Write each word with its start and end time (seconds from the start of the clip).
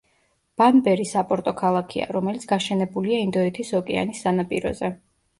ბანბერი 0.59 1.03
საპორტო 1.09 1.51
ქალაქია, 1.59 2.07
რომელიც 2.17 2.47
გაშენებულია 2.51 3.19
ინდოეთის 3.25 3.69
ოკეანის 3.81 4.23
სანაპიროზე. 4.25 4.91